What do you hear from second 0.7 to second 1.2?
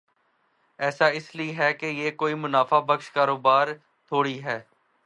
ایسا